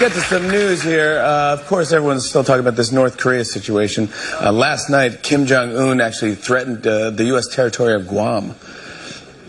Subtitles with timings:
[0.00, 1.18] get to some news here.
[1.18, 4.08] Uh, of course, everyone's still talking about this North Korea situation.
[4.40, 7.46] Uh, last night, Kim Jong Un actually threatened uh, the U.S.
[7.46, 8.54] territory of Guam.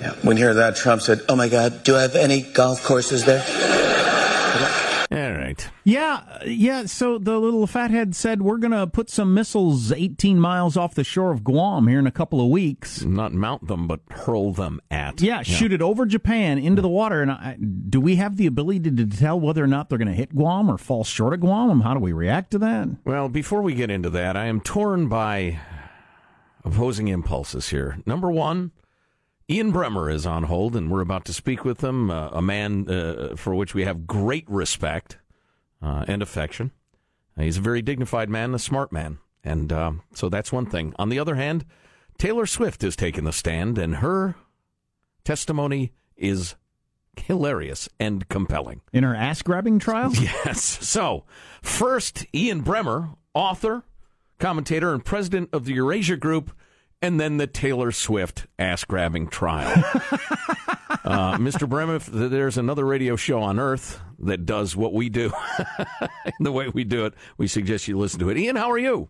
[0.02, 0.12] Yeah.
[0.24, 3.24] When he heard that, Trump said, "Oh my God, do I have any golf courses
[3.24, 3.42] there?"
[5.84, 6.86] Yeah, yeah.
[6.86, 11.04] So the little fathead said we're going to put some missiles 18 miles off the
[11.04, 13.04] shore of Guam here in a couple of weeks.
[13.04, 15.22] Not mount them, but hurl them at.
[15.22, 17.22] Yeah, shoot it over Japan into the water.
[17.22, 20.14] And I, do we have the ability to tell whether or not they're going to
[20.14, 21.82] hit Guam or fall short of Guam?
[21.82, 22.90] How do we react to that?
[23.06, 25.60] Well, before we get into that, I am torn by
[26.64, 27.98] opposing impulses here.
[28.06, 28.72] Number one,
[29.50, 32.90] Ian Bremmer is on hold, and we're about to speak with him, uh, a man
[32.90, 35.18] uh, for which we have great respect
[35.82, 36.72] uh, and affection.
[37.38, 39.20] he's a very dignified man, a smart man.
[39.44, 40.94] And uh, so that's one thing.
[40.98, 41.66] On the other hand,
[42.18, 44.36] Taylor Swift has taken the stand, and her
[45.24, 46.56] testimony is
[47.18, 48.82] hilarious and compelling.
[48.94, 50.14] In her ass grabbing trial?
[50.22, 50.62] Yes.
[50.88, 51.26] So,
[51.62, 53.84] first, Ian Bremmer, author,
[54.40, 56.52] commentator, and president of the Eurasia Group
[57.02, 59.84] and then the Taylor Swift ass grabbing trial.
[61.04, 61.68] uh, Mr.
[61.68, 65.32] Bremmer, if there's another radio show on Earth that does what we do,
[66.40, 68.38] the way we do it, we suggest you listen to it.
[68.38, 69.10] Ian, how are you?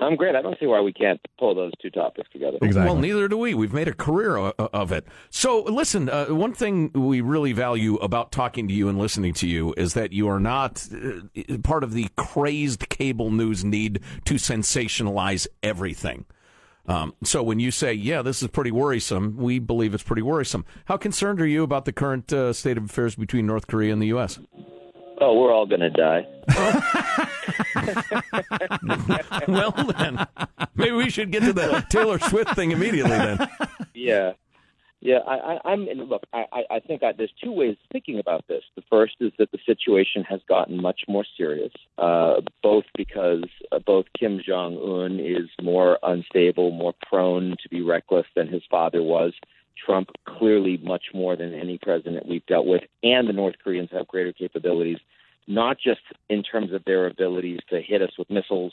[0.00, 0.36] I'm great.
[0.36, 2.58] I don't see why we can't pull those two topics together.
[2.62, 2.86] Exactly.
[2.86, 3.54] Well, neither do we.
[3.54, 5.06] We've made a career of it.
[5.30, 9.48] So, listen, uh, one thing we really value about talking to you and listening to
[9.48, 14.34] you is that you are not uh, part of the crazed cable news need to
[14.34, 16.26] sensationalize everything.
[16.88, 20.64] Um, so when you say, yeah, this is pretty worrisome, we believe it's pretty worrisome.
[20.86, 24.00] How concerned are you about the current uh, state of affairs between North Korea and
[24.00, 24.38] the U.S.?
[25.20, 26.26] Oh, we're all going to die.
[29.48, 30.26] well, then,
[30.76, 33.48] maybe we should get to the Taylor Swift thing immediately then.
[33.94, 34.32] Yeah.
[35.00, 35.84] Yeah, I, I, I'm.
[35.84, 38.64] Look, I, I think I, there's two ways of thinking about this.
[38.74, 43.78] The first is that the situation has gotten much more serious, uh, both because uh,
[43.78, 49.00] both Kim Jong Un is more unstable, more prone to be reckless than his father
[49.00, 49.32] was.
[49.86, 54.08] Trump clearly much more than any president we've dealt with, and the North Koreans have
[54.08, 54.98] greater capabilities,
[55.46, 58.72] not just in terms of their abilities to hit us with missiles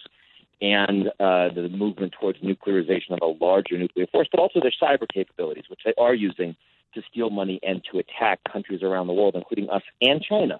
[0.61, 5.07] and uh, the movement towards nuclearization of a larger nuclear force, but also their cyber
[5.13, 6.55] capabilities, which they are using
[6.93, 10.57] to steal money and to attack countries around the world, including us and China.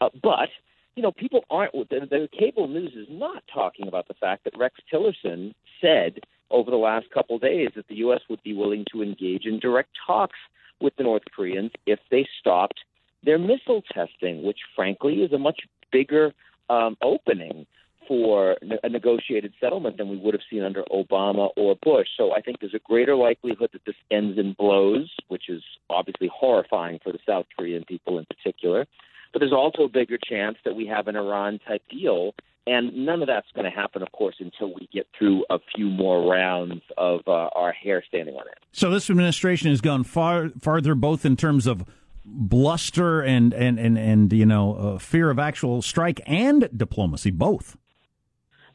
[0.00, 0.48] Uh, but
[0.96, 1.72] you know, people aren't.
[1.72, 6.70] The, the cable news is not talking about the fact that Rex Tillerson said over
[6.70, 8.20] the last couple of days that the U.S.
[8.30, 10.38] would be willing to engage in direct talks
[10.80, 12.80] with the North Koreans if they stopped
[13.24, 16.32] their missile testing, which frankly is a much bigger
[16.70, 17.66] um, opening
[18.06, 22.08] for a negotiated settlement than we would have seen under Obama or Bush.
[22.16, 26.30] So I think there's a greater likelihood that this ends in blows, which is obviously
[26.32, 28.86] horrifying for the South Korean people in particular.
[29.32, 32.34] But there's also a bigger chance that we have an Iran type deal.
[32.66, 35.86] And none of that's going to happen, of course, until we get through a few
[35.86, 38.56] more rounds of uh, our hair standing on end.
[38.72, 41.84] So this administration has gone far farther, both in terms of
[42.24, 47.76] bluster and and and and you know uh, fear of actual strike and diplomacy, both.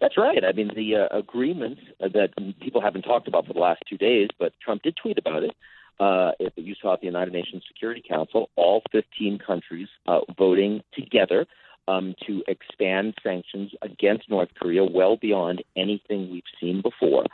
[0.02, 0.44] That's right.
[0.46, 2.30] I mean, the uh, agreement that
[2.62, 5.52] people haven't talked about for the last two days, but Trump did tweet about it.
[6.00, 11.46] Uh, you saw at the United Nations Security Council, all 15 countries uh, voting together
[11.90, 17.26] um, to expand sanctions against North Korea well beyond anything we've seen before.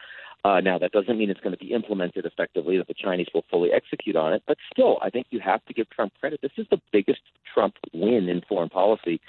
[0.43, 3.43] Uh, now, that doesn't mean it's going to be implemented effectively, that the Chinese will
[3.49, 6.39] fully execute on it, but still, I think you have to give Trump credit.
[6.41, 7.21] This is the biggest
[7.51, 9.19] Trump win in foreign policy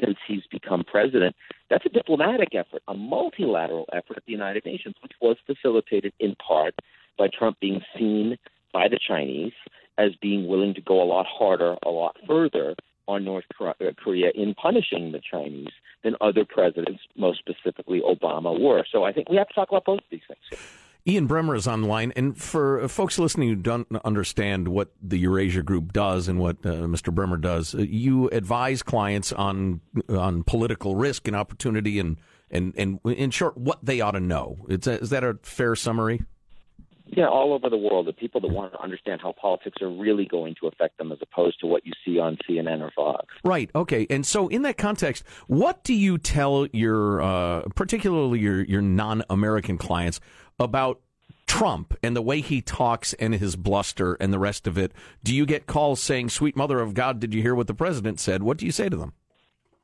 [0.00, 1.34] since he's become president.
[1.70, 6.34] That's a diplomatic effort, a multilateral effort at the United Nations, which was facilitated in
[6.36, 6.74] part
[7.18, 8.36] by Trump being seen
[8.72, 9.52] by the Chinese
[9.98, 12.74] as being willing to go a lot harder, a lot further
[13.08, 15.72] on North uh, Korea in punishing the Chinese
[16.02, 18.84] than other presidents, most specifically Obama, were.
[18.90, 20.60] So I think we have to talk about both of these things.
[21.08, 25.92] Ian Bremmer is online, and for folks listening who don't understand what the Eurasia Group
[25.92, 27.14] does and what uh, Mr.
[27.14, 32.16] Bremmer does, uh, you advise clients on on political risk and opportunity, and
[32.50, 34.66] and and in short, what they ought to know.
[34.68, 36.24] Is that, is that a fair summary?
[37.08, 40.24] Yeah, all over the world, the people that want to understand how politics are really
[40.24, 43.26] going to affect them as opposed to what you see on CNN or Fox.
[43.44, 43.70] Right.
[43.76, 44.08] Okay.
[44.10, 49.22] And so, in that context, what do you tell your, uh, particularly your, your non
[49.30, 50.18] American clients
[50.58, 51.00] about
[51.46, 54.92] Trump and the way he talks and his bluster and the rest of it?
[55.22, 58.20] Do you get calls saying, Sweet Mother of God, did you hear what the president
[58.20, 58.42] said?
[58.42, 59.12] What do you say to them?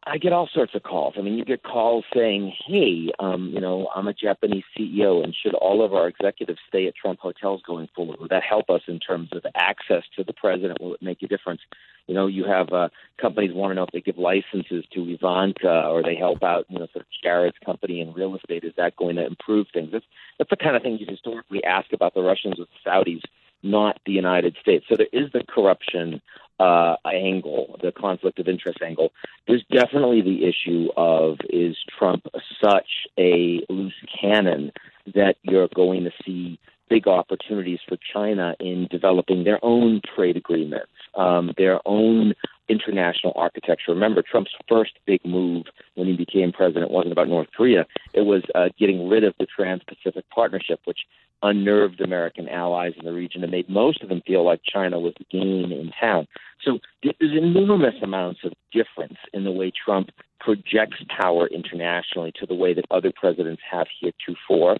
[0.05, 1.15] I get all sorts of calls.
[1.17, 5.35] I mean, you get calls saying, "Hey, um, you know, I'm a Japanese CEO, and
[5.35, 8.19] should all of our executives stay at Trump hotels going forward?
[8.19, 10.81] Would that help us in terms of access to the president?
[10.81, 11.61] Will it make a difference?"
[12.09, 12.89] You know, you have uh,
[13.21, 16.81] companies want to know if they give licenses to Ivanka or they help out, you
[16.81, 18.65] know, sort of Jared's company in real estate.
[18.65, 19.91] Is that going to improve things?
[19.93, 20.05] That's
[20.37, 23.23] that's the kind of thing you historically ask about the Russians with the Saudis,
[23.63, 24.85] not the United States.
[24.89, 26.21] So there is the corruption
[26.61, 29.13] uh, angle, the conflict of interest angle.
[29.47, 32.27] There's definitely the issue of is Trump
[32.63, 34.73] such a loose cannon
[35.15, 40.93] that you're going to see big opportunities for China in developing their own trade agreements,
[41.17, 42.35] um, their own
[42.69, 43.93] international architecture.
[43.93, 45.65] Remember, Trump's first big move
[45.95, 47.87] when he became president wasn't about North Korea.
[48.13, 51.01] It was uh, getting rid of the Trans Pacific Partnership, which
[51.43, 55.15] unnerved American allies in the region and made most of them feel like China was
[55.19, 56.27] the game in town.
[56.65, 60.11] So there's enormous amounts of difference in the way Trump
[60.41, 64.77] projects power internationally to the way that other presidents have heretofore.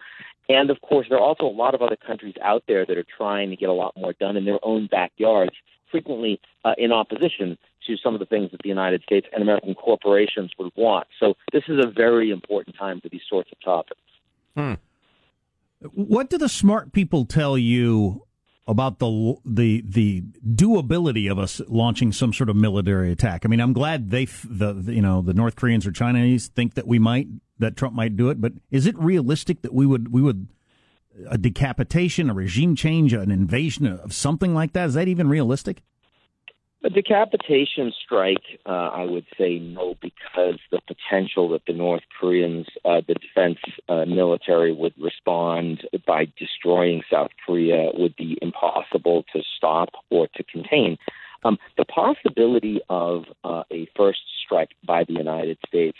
[0.49, 3.07] And of course, there are also a lot of other countries out there that are
[3.17, 5.53] trying to get a lot more done in their own backyards,
[5.91, 9.75] frequently uh, in opposition to some of the things that the United States and American
[9.75, 11.07] corporations would want.
[11.19, 14.01] So this is a very important time for these sorts of topics.
[14.57, 14.75] Hmm.
[15.93, 18.27] What do the smart people tell you
[18.67, 23.45] about the the the doability of us launching some sort of military attack?
[23.45, 26.75] I mean, I'm glad they the, the you know the North Koreans or Chinese think
[26.75, 27.27] that we might
[27.59, 30.49] that Trump might do it, but is it realistic that we would we would
[31.29, 34.89] a decapitation, a regime change, an invasion of something like that?
[34.89, 35.83] Is that even realistic?
[36.85, 42.67] A decapitation strike, uh, I would say no, because the potential that the North Koreans,
[42.85, 43.59] uh, the defense
[43.89, 50.43] uh, military, would respond by destroying South Korea would be impossible to stop or to
[50.43, 50.99] contain.
[51.45, 55.99] Um, the possibility of uh, a first strike by the United States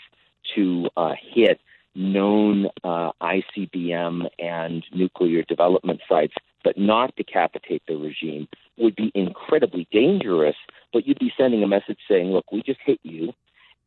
[0.55, 1.61] to uh, hit
[1.95, 6.33] known uh, ICBM and nuclear development sites,
[6.63, 10.55] but not decapitate the regime, would be incredibly dangerous.
[10.91, 13.33] But you'd be sending a message saying, look, we just hit you.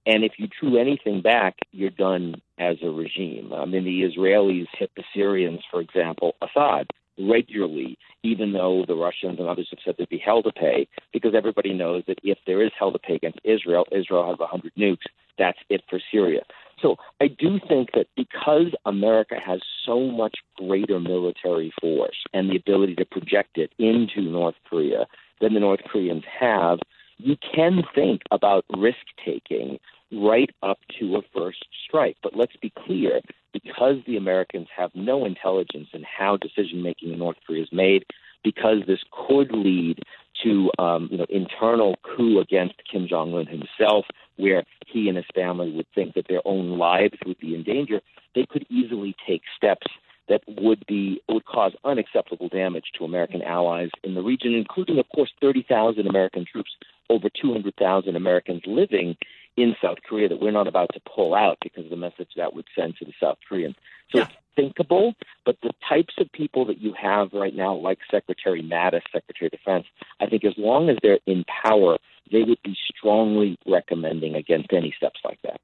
[0.07, 3.53] And if you drew anything back, you're done as a regime.
[3.53, 6.87] I mean, the Israelis hit the Syrians, for example, Assad
[7.19, 11.35] regularly, even though the Russians and others have said there'd be hell to pay, because
[11.35, 14.99] everybody knows that if there is hell to pay against Israel, Israel has 100 nukes.
[15.39, 16.43] That's it for Syria.
[16.81, 22.57] So I do think that because America has so much greater military force and the
[22.57, 25.07] ability to project it into North Korea
[25.41, 26.79] than the North Koreans have,
[27.19, 29.79] you can think about risk taking
[30.13, 32.17] right up to a first strike.
[32.23, 33.21] But let's be clear
[33.53, 38.05] because the Americans have no intelligence in how decision making in North Korea is made,
[38.45, 40.01] because this could lead
[40.43, 45.27] to um, you know internal coup against Kim Jong Un himself, where he and his
[45.35, 48.01] family would think that their own lives would be in danger,
[48.35, 49.87] they could easily take steps
[50.29, 55.09] that would be would cause unacceptable damage to American allies in the region, including, of
[55.15, 56.71] course, 30,000 American troops,
[57.09, 59.17] over 200,000 Americans living
[59.57, 62.55] in South Korea that we're not about to pull out because of the message that
[62.55, 63.75] would send to the South Koreans.
[64.11, 64.25] So yeah.
[64.25, 69.03] it's thinkable, but the types of people that you have right now, like Secretary Mattis,
[69.13, 69.87] Secretary of Defense,
[70.21, 71.99] I think as long as they're in power,
[72.31, 75.61] they would be strongly recommending against any steps like that.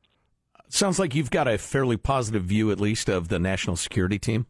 [0.68, 4.46] Sounds like you've got a fairly positive view, at least, of the national security team.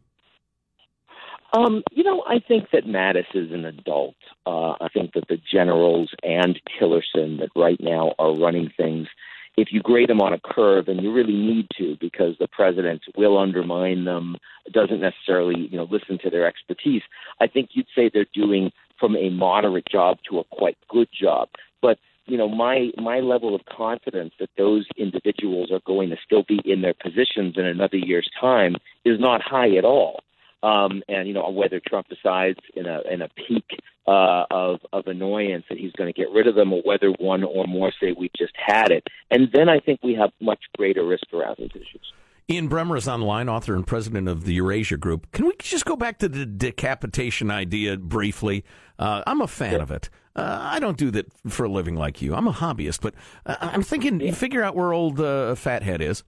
[1.53, 4.15] Um, you know, I think that Mattis is an adult.
[4.45, 9.07] Uh, I think that the generals and Tillerson that right now are running things,
[9.55, 13.03] if you grade them on a curve, and you really need to because the president
[13.15, 14.37] will undermine them,
[14.71, 17.03] doesn't necessarily, you know, listen to their expertise,
[17.39, 21.49] I think you'd say they're doing from a moderate job to a quite good job.
[21.83, 26.43] But you know, my my level of confidence that those individuals are going to still
[26.47, 30.21] be in their positions in another year's time is not high at all.
[30.63, 33.65] Um, and you know whether Trump decides in a in a peak
[34.07, 37.43] uh, of of annoyance that he's going to get rid of them, or whether one
[37.43, 41.05] or more say we've just had it, and then I think we have much greater
[41.05, 42.13] risk around these issues.
[42.49, 45.31] Ian Bremmer is online, author and president of the Eurasia Group.
[45.31, 48.65] Can we just go back to the decapitation idea briefly?
[48.99, 50.09] Uh, I'm a fan of it.
[50.35, 52.35] Uh, I don't do that for a living like you.
[52.35, 53.13] I'm a hobbyist, but
[53.45, 56.23] uh, I'm thinking, you figure out where old uh, Fathead is,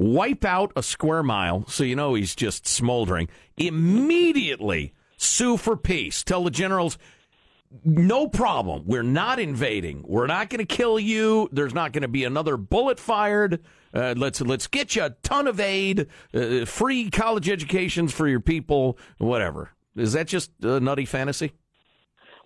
[0.00, 3.28] wipe out a square mile so you know he's just smoldering.
[3.58, 6.24] Immediately sue for peace.
[6.24, 6.96] Tell the generals,
[7.84, 8.84] no problem.
[8.86, 10.04] We're not invading.
[10.08, 11.50] We're not going to kill you.
[11.52, 13.62] There's not going to be another bullet fired.
[13.92, 18.40] Uh, let's let's get you a ton of aid, uh, free college educations for your
[18.40, 19.70] people, whatever.
[19.96, 21.52] Is that just a nutty fantasy?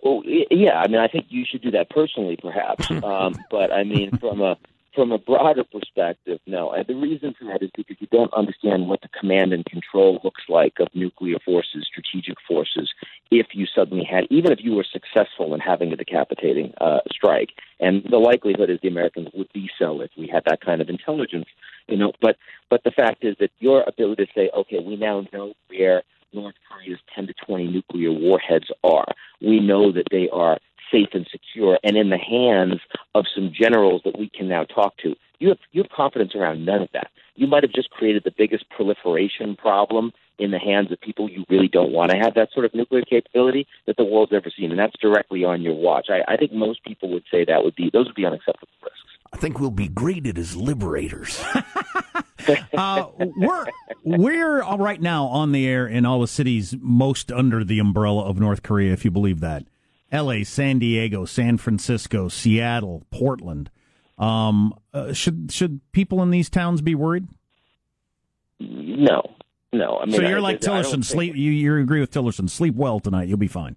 [0.03, 0.79] Well, yeah.
[0.79, 2.91] I mean, I think you should do that personally, perhaps.
[3.03, 4.57] um, but I mean, from a
[4.95, 6.71] from a broader perspective, no.
[6.71, 10.19] And the reason for that is because you don't understand what the command and control
[10.23, 12.91] looks like of nuclear forces, strategic forces,
[13.29, 17.49] if you suddenly had, even if you were successful in having a decapitating uh, strike.
[17.79, 20.89] And the likelihood is the Americans would be so if we had that kind of
[20.89, 21.47] intelligence,
[21.87, 22.13] you know.
[22.21, 22.37] But
[22.69, 26.55] but the fact is that your ability to say, okay, we now know where North
[26.69, 29.07] Korea's 10 to 20 nuclear warheads are.
[29.41, 30.59] We know that they are
[30.91, 32.79] safe and secure and in the hands
[33.13, 35.15] of some generals that we can now talk to.
[35.39, 37.11] You have, you have confidence around none of that.
[37.35, 41.45] You might have just created the biggest proliferation problem in the hands of people you
[41.49, 44.71] really don't want to have that sort of nuclear capability that the world's ever seen,
[44.71, 46.07] and that's directly on your watch.
[46.09, 48.99] I, I think most people would say that would be those would be unacceptable risks.
[49.33, 51.43] I think we'll be greeted as liberators.
[52.77, 53.65] uh, we're
[54.03, 58.23] we're all right now on the air in all the cities most under the umbrella
[58.23, 59.65] of North Korea, if you believe that.
[60.15, 63.69] L.A., San Diego, San Francisco, Seattle, Portland.
[64.17, 67.27] Um, uh, should should people in these towns be worried?
[68.61, 69.35] No,
[69.73, 69.97] no.
[69.97, 71.03] I mean, so you're I, like Tillerson.
[71.03, 71.33] Sleep.
[71.33, 71.43] Think...
[71.43, 72.49] You you agree with Tillerson?
[72.49, 73.27] Sleep well tonight.
[73.27, 73.75] You'll be fine.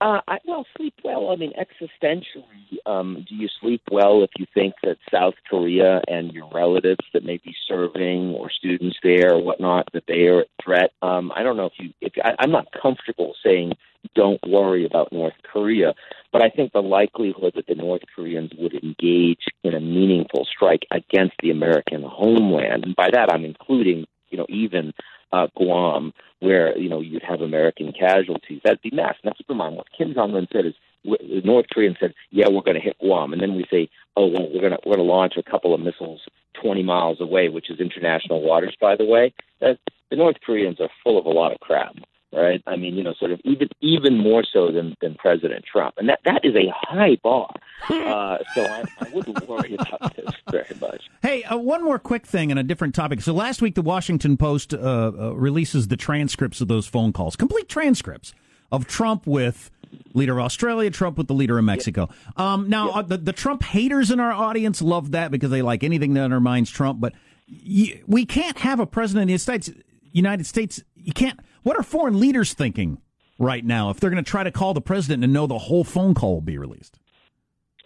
[0.00, 1.30] Uh, I, well, sleep well.
[1.30, 6.32] I mean, existentially, um, do you sleep well if you think that South Korea and
[6.32, 10.48] your relatives that may be serving or students there or whatnot that they are at
[10.62, 10.90] threat?
[11.00, 11.92] Um, I don't know if you.
[12.00, 13.74] If I, I'm not comfortable saying
[14.14, 15.94] don't worry about North Korea,
[16.32, 20.86] but I think the likelihood that the North Koreans would engage in a meaningful strike
[20.90, 24.92] against the American homeland, and by that I'm including, you know, even
[25.32, 28.60] uh, Guam, where you know you'd have American casualties.
[28.64, 29.16] That'd be mass.
[29.24, 32.48] Now keep in mind what Kim Jong Un said is the North Koreans said, "Yeah,
[32.48, 34.96] we're going to hit Guam," and then we say, "Oh, well, we're going to we're
[34.96, 36.22] to launch a couple of missiles
[36.62, 39.78] 20 miles away, which is international waters, by the way." That,
[40.10, 41.96] the North Koreans are full of a lot of crap
[42.34, 42.62] right?
[42.66, 46.08] I mean, you know, sort of even even more so than than President Trump, and
[46.08, 47.50] that that is a high bar.
[47.90, 51.02] Uh, so I, I, wouldn't worry about this very much.
[51.20, 53.20] Hey, uh, one more quick thing on a different topic.
[53.20, 57.36] So last week, the Washington Post uh, uh, releases the transcripts of those phone calls,
[57.36, 58.32] complete transcripts
[58.72, 59.70] of Trump with
[60.14, 62.08] leader of Australia, Trump with the leader of Mexico.
[62.36, 65.84] Um, now, uh, the, the Trump haters in our audience love that because they like
[65.84, 67.12] anything that undermines Trump, but
[67.48, 69.70] y- we can't have a president of the United States.
[70.12, 72.98] United States, you can't what are foreign leaders thinking
[73.38, 75.82] right now if they're going to try to call the president and know the whole
[75.82, 76.98] phone call will be released?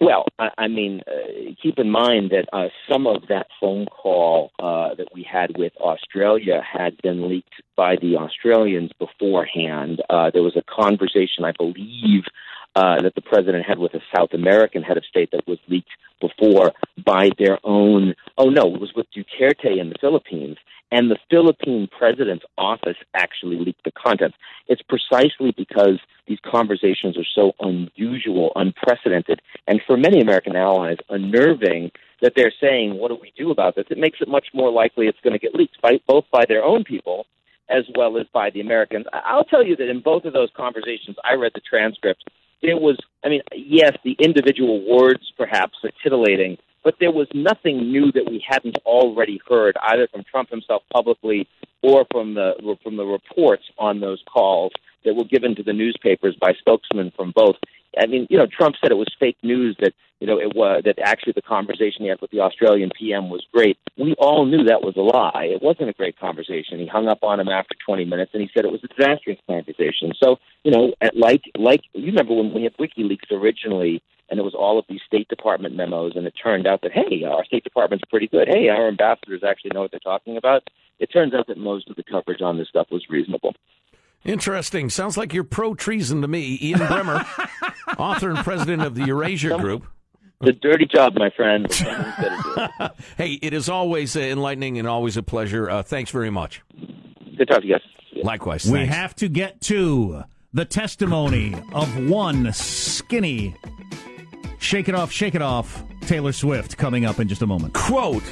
[0.00, 4.52] Well, I, I mean, uh, keep in mind that uh, some of that phone call
[4.58, 10.00] uh, that we had with Australia had been leaked by the Australians beforehand.
[10.08, 12.24] Uh, there was a conversation, I believe,
[12.76, 15.90] uh, that the president had with a South American head of state that was leaked
[16.20, 16.72] before
[17.04, 18.14] by their own.
[18.36, 20.56] Oh no, it was with Duterte in the Philippines,
[20.90, 24.36] and the Philippine president's office actually leaked the contents.
[24.68, 31.90] It's precisely because these conversations are so unusual, unprecedented, and for many American allies, unnerving
[32.20, 35.06] that they're saying, "What do we do about this?" It makes it much more likely
[35.06, 37.26] it's going to get leaked by both by their own people
[37.70, 39.06] as well as by the Americans.
[39.12, 42.24] I'll tell you that in both of those conversations, I read the transcripts
[42.62, 47.92] there was, I mean, yes, the individual words perhaps are titillating, but there was nothing
[47.92, 51.48] new that we hadn't already heard either from Trump himself publicly
[51.82, 54.72] or from the from the reports on those calls
[55.04, 57.56] that were given to the newspapers by spokesmen from both.
[57.96, 60.82] I mean, you know, Trump said it was fake news that you know it was
[60.84, 63.78] that actually the conversation he had with the Australian PM was great.
[63.96, 65.44] We all knew that was a lie.
[65.44, 66.78] It wasn't a great conversation.
[66.78, 69.38] He hung up on him after 20 minutes, and he said it was a disastrous
[69.46, 70.12] conversation.
[70.22, 74.42] So, you know, at like like you remember when we had WikiLeaks originally, and it
[74.42, 77.64] was all of these State Department memos, and it turned out that hey, our State
[77.64, 78.48] Department's pretty good.
[78.48, 80.68] Hey, our ambassadors actually know what they're talking about.
[80.98, 83.54] It turns out that most of the coverage on this stuff was reasonable.
[84.24, 84.90] Interesting.
[84.90, 86.58] Sounds like you're pro treason to me.
[86.60, 87.26] Ian Bremmer,
[87.98, 89.86] author and president of the Eurasia Group.
[90.40, 91.64] The dirty job, my friend.
[91.66, 92.92] but someone's gotta do it.
[93.16, 95.68] Hey, it is always uh, enlightening and always a pleasure.
[95.68, 96.62] Uh, thanks very much.
[97.36, 97.82] Good talk to you guys.
[98.24, 98.64] Likewise.
[98.64, 98.94] We thanks.
[98.94, 103.54] have to get to the testimony of one skinny,
[104.58, 107.74] shake it off, shake it off, Taylor Swift coming up in just a moment.
[107.74, 108.24] Quote,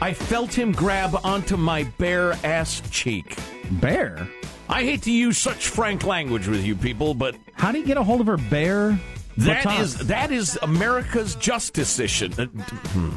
[0.00, 3.36] I felt him grab onto my bare ass cheek.
[3.72, 4.28] Bear?
[4.68, 7.96] I hate to use such frank language with you people, but How do you get
[7.96, 8.98] a hold of her bear?
[9.38, 9.80] that buttocks?
[9.82, 12.32] is that is America's justice system.
[12.38, 12.46] uh,
[12.88, 13.10] hmm,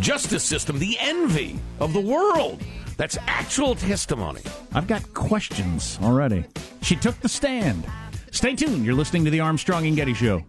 [0.00, 2.60] Justice system, the envy of the world.
[2.96, 4.40] That's actual testimony.
[4.72, 6.44] I've got questions already.
[6.82, 7.84] She took the stand.
[8.30, 8.84] Stay tuned.
[8.86, 10.42] You're listening to the Armstrong and Getty Show.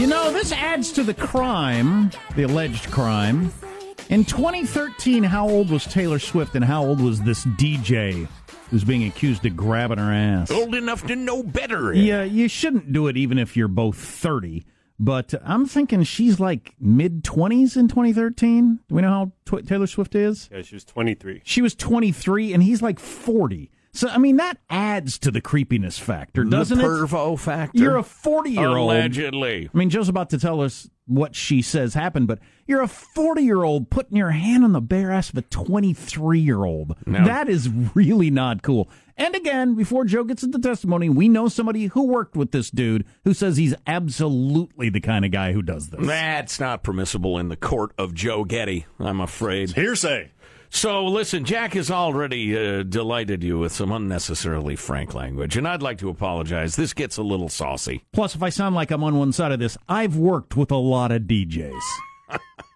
[0.00, 3.52] You know, this adds to the crime, the alleged crime.
[4.08, 8.26] In 2013, how old was Taylor Swift and how old was this DJ
[8.70, 10.50] who's being accused of grabbing her ass?
[10.50, 11.92] Old enough to know better.
[11.92, 14.64] Yeah, you shouldn't do it even if you're both 30.
[14.98, 18.80] But I'm thinking she's like mid 20s in 2013.
[18.88, 20.48] Do we know how tw- Taylor Swift is?
[20.50, 21.42] Yeah, she was 23.
[21.44, 23.70] She was 23 and he's like 40.
[23.92, 26.86] So, I mean, that adds to the creepiness factor, doesn't the it?
[26.86, 27.78] pervo factor.
[27.78, 28.90] You're a 40 year old.
[28.92, 29.68] Allegedly.
[29.72, 33.42] I mean, Joe's about to tell us what she says happened, but you're a 40
[33.42, 36.94] year old putting your hand on the bare ass of a 23 year old.
[37.04, 37.24] No.
[37.24, 38.88] That is really not cool.
[39.16, 43.04] And again, before Joe gets into testimony, we know somebody who worked with this dude
[43.24, 46.06] who says he's absolutely the kind of guy who does this.
[46.06, 49.72] That's not permissible in the court of Joe Getty, I'm afraid.
[49.72, 50.30] Hearsay.
[50.72, 55.82] So, listen, Jack has already uh, delighted you with some unnecessarily frank language, and I'd
[55.82, 56.76] like to apologize.
[56.76, 58.04] This gets a little saucy.
[58.12, 60.76] Plus, if I sound like I'm on one side of this, I've worked with a
[60.76, 61.80] lot of DJs.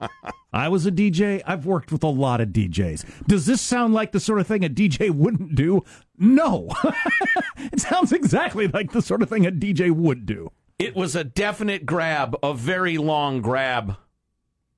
[0.52, 1.40] I was a DJ.
[1.46, 3.26] I've worked with a lot of DJs.
[3.28, 5.82] Does this sound like the sort of thing a DJ wouldn't do?
[6.18, 6.68] No.
[7.56, 10.50] it sounds exactly like the sort of thing a DJ would do.
[10.80, 13.96] It was a definite grab, a very long grab.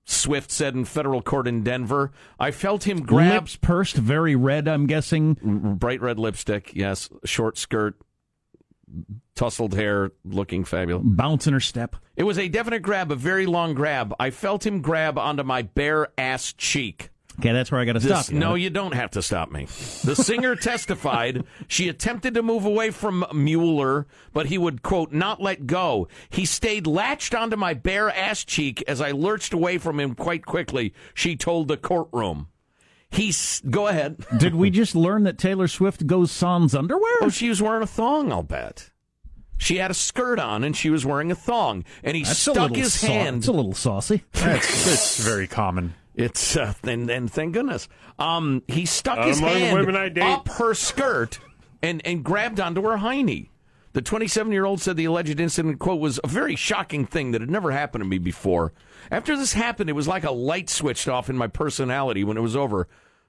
[0.09, 2.13] Swift said in federal court in Denver.
[2.39, 5.35] I felt him grab Lips pursed, very red, I'm guessing.
[5.37, 7.97] Mm, mm, bright red lipstick, yes, short skirt,
[9.35, 11.05] tousled hair, looking fabulous.
[11.05, 11.97] Bouncing her step.
[12.15, 14.15] It was a definite grab, a very long grab.
[14.21, 17.11] I felt him grab onto my bare ass cheek.
[17.39, 18.31] Okay, that's where I got to stop.
[18.31, 18.39] you.
[18.39, 19.67] no, you don't have to stop me.
[20.05, 25.41] The singer testified she attempted to move away from Mueller, but he would, quote, not
[25.43, 26.09] let go.
[26.31, 30.47] He stayed latched onto my bare ass cheek as I lurched away from him quite
[30.47, 32.49] quickly, she told the courtroom.
[33.11, 34.25] He's, go ahead.
[34.39, 37.19] Did we just learn that Taylor Swift goes sans underwear?
[37.23, 38.91] Oh, she was wearing a thong, I'll bet.
[39.59, 42.75] She had a skirt on and she was wearing a thong, and he That's stuck
[42.75, 43.39] his sau- hand.
[43.39, 44.25] It's a little saucy.
[44.33, 45.95] That's, that's very common.
[46.17, 47.89] It's uh, and, and thank goodness.
[48.19, 50.23] Um, he stuck his Among hand women I date.
[50.25, 51.39] up her skirt
[51.83, 53.51] and and grabbed onto her hiney.
[53.93, 57.41] The 27 year old said the alleged incident quote was a very shocking thing that
[57.43, 58.73] had never happened to me before.
[59.11, 62.25] After this happened, it was like a light switched off in my personality.
[62.25, 62.89] When it was over,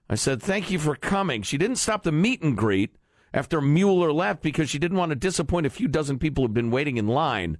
[0.09, 2.95] I said, "Thank you for coming." She didn't stop the meet and greet
[3.33, 6.71] after Mueller left because she didn't want to disappoint a few dozen people who'd been
[6.71, 7.57] waiting in line.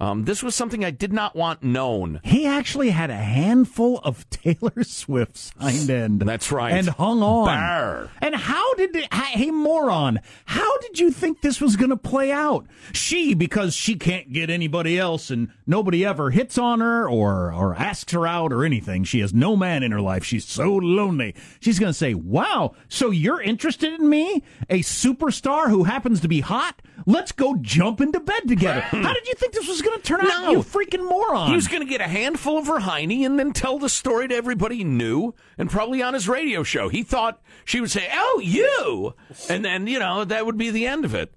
[0.00, 2.20] Um, this was something I did not want known.
[2.24, 6.20] He actually had a handful of Taylor Swift's hind end.
[6.22, 6.72] That's right.
[6.72, 7.46] And hung on.
[7.46, 8.10] Barr.
[8.20, 12.32] And how did it, hey moron, how did you think this was going to play
[12.32, 12.66] out?
[12.92, 17.74] She because she can't get anybody else and nobody ever hits on her or or
[17.74, 19.04] asks her out or anything.
[19.04, 20.24] She has no man in her life.
[20.24, 21.34] She's so lonely.
[21.60, 26.28] She's going to say, "Wow, so you're interested in me, a superstar who happens to
[26.28, 26.82] be hot?
[27.06, 30.20] Let's go jump into bed together." how did you think this was going to turn
[30.22, 30.42] out?
[30.44, 30.50] No.
[30.52, 31.48] You freaking moron.
[31.50, 34.26] He was going to get a handful of her hiney and then tell the story
[34.28, 36.88] to everybody he knew, and probably on his radio show.
[36.88, 39.14] He thought she would say, "Oh, you,"
[39.48, 41.32] and then you know that would be the end of it.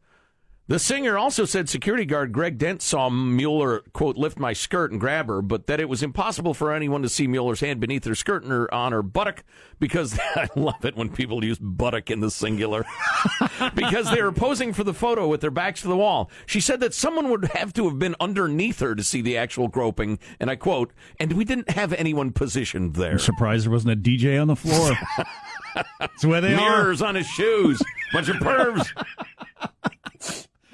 [0.69, 4.99] The singer also said security guard Greg Dent saw Mueller, quote, lift my skirt and
[4.99, 8.15] grab her, but that it was impossible for anyone to see Mueller's hand beneath her
[8.15, 9.45] skirt and her, on her buttock
[9.80, 12.86] because I love it when people use buttock in the singular
[13.75, 16.30] because they were posing for the photo with their backs to the wall.
[16.45, 19.69] She said that someone would have to have been underneath her to see the actual
[19.69, 23.13] groping, and I quote, and we didn't have anyone positioned there.
[23.13, 24.97] I'm surprised there wasn't a DJ on the floor.
[26.01, 26.58] That's where they are.
[26.58, 28.91] Mirrors on his shoes, bunch of pervs.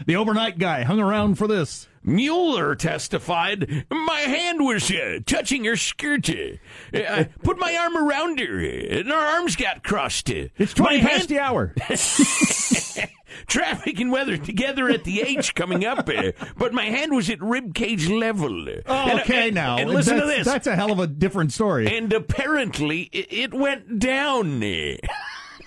[0.05, 1.87] The overnight guy hung around for this.
[2.05, 6.29] Mueller testified, my hand was uh, touching her skirt.
[6.29, 6.57] Uh,
[6.93, 10.29] I put my arm around her, uh, and our arms got crossed.
[10.29, 11.73] Uh, It's 20 my past hand the hour.
[13.47, 17.41] traffic and weather together at the H coming up, uh, but my hand was at
[17.41, 18.67] rib cage level.
[18.85, 20.45] And- okay, and- now and listen that's, to this.
[20.45, 21.87] That's a hell of a different story.
[21.95, 24.61] and apparently, it, it went down.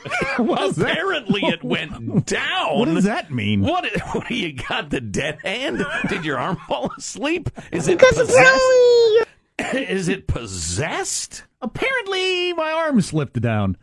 [0.37, 0.91] What's that?
[0.91, 2.79] apparently, it went down.
[2.79, 3.63] What does that mean?
[3.63, 4.91] What, what you got?
[4.91, 5.85] The dead hand?
[6.09, 7.51] Did your arm fall asleep?
[7.73, 9.27] Is it because possessed?
[9.75, 11.45] Is it possessed?
[11.61, 13.77] Apparently, my arm slipped down.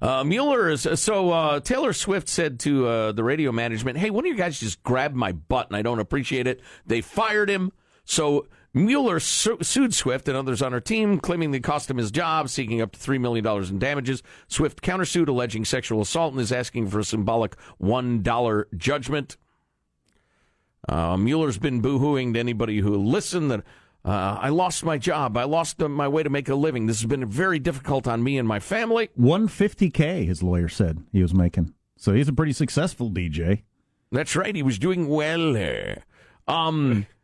[0.00, 1.30] Uh, Mueller is so.
[1.30, 4.82] Uh, Taylor Swift said to uh, the radio management, "Hey, one of you guys just
[4.82, 7.72] grabbed my butt, and I don't appreciate it." They fired him.
[8.04, 8.46] So
[8.84, 12.48] Mueller su- sued Swift and others on her team, claiming they cost him his job,
[12.48, 14.22] seeking up to three million dollars in damages.
[14.46, 19.36] Swift countersued, alleging sexual assault, and is asking for a symbolic one dollar judgment.
[20.88, 23.64] Uh, Mueller's been boohooing to anybody who listened that
[24.04, 25.36] uh, I lost my job.
[25.36, 26.86] I lost uh, my way to make a living.
[26.86, 29.10] This has been very difficult on me and my family.
[29.18, 31.74] 150K, his lawyer said he was making.
[31.96, 33.64] So he's a pretty successful DJ.
[34.10, 34.54] That's right.
[34.54, 36.04] He was doing well there.
[36.46, 37.06] Um,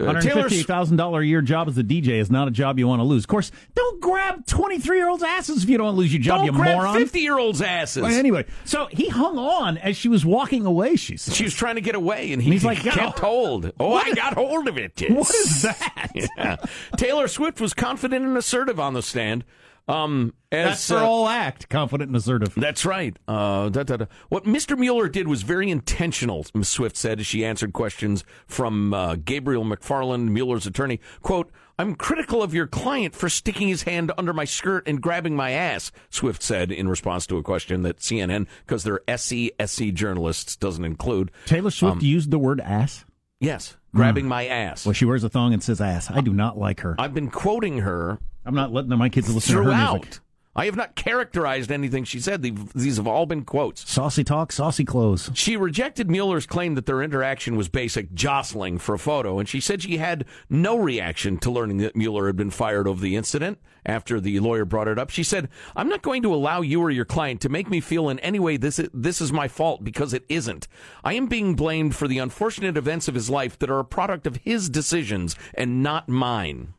[0.00, 2.86] uh, Taylor S- $150,000 a year job as a DJ is not a job you
[2.88, 3.24] want to lose.
[3.24, 6.22] Of course, don't grab 23 year olds' asses if you don't want to lose your
[6.22, 6.96] job, don't you grab moron.
[6.98, 8.02] fifty-year-olds' asses.
[8.02, 11.34] Well, anyway, so he hung on as she was walking away, she said.
[11.34, 13.72] She was trying to get away, and he he's like, kept "Oh, hold.
[13.80, 15.00] Oh, I got hold of it.
[15.10, 16.10] What is that?
[16.14, 16.56] Yeah.
[16.96, 19.44] Taylor Swift was confident and assertive on the stand.
[19.90, 22.54] Um, as, That's her uh, whole act, confident and assertive.
[22.54, 23.16] That's right.
[23.26, 24.06] Uh, da, da, da.
[24.28, 24.78] What Mr.
[24.78, 26.68] Mueller did was very intentional, Ms.
[26.68, 31.00] Swift said as she answered questions from uh, Gabriel McFarland, Mueller's attorney.
[31.22, 35.34] Quote, I'm critical of your client for sticking his hand under my skirt and grabbing
[35.34, 39.84] my ass, Swift said in response to a question that CNN, because they're SC, SC
[39.92, 41.30] journalists, doesn't include.
[41.46, 43.04] Taylor Swift used the word ass.
[43.40, 44.84] Yes, grabbing my ass.
[44.84, 46.10] Well, she wears a thong and says ass.
[46.10, 46.94] I do not like her.
[46.98, 50.02] I've been quoting her I'm not letting my kids listen to her music.
[50.02, 50.20] throughout.
[50.56, 52.42] I have not characterized anything she said.
[52.42, 53.88] These have all been quotes.
[53.88, 55.30] Saucy talk, saucy clothes.
[55.32, 59.60] She rejected Mueller's claim that their interaction was basic jostling for a photo, and she
[59.60, 63.58] said she had no reaction to learning that Mueller had been fired over the incident
[63.86, 65.10] after the lawyer brought it up.
[65.10, 68.08] She said, I'm not going to allow you or your client to make me feel
[68.08, 70.66] in any way this is, this is my fault because it isn't.
[71.04, 74.26] I am being blamed for the unfortunate events of his life that are a product
[74.26, 76.74] of his decisions and not mine.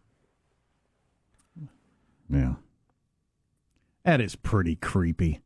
[2.32, 2.54] Yeah.
[4.04, 5.42] That is pretty creepy.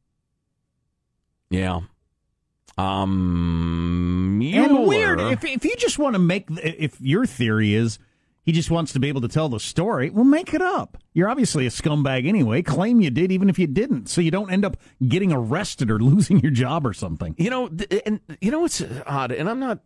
[1.49, 1.81] Yeah.
[2.77, 5.19] Um, And weird.
[5.19, 7.99] If, if you just want to make, if your theory is
[8.45, 10.97] he just wants to be able to tell the story, well, make it up.
[11.13, 12.61] You're obviously a scumbag anyway.
[12.61, 15.97] Claim you did, even if you didn't, so you don't end up getting arrested or
[15.99, 17.33] losing your job or something.
[17.39, 17.69] You know,
[18.05, 19.79] and you know what's odd, and I'm not.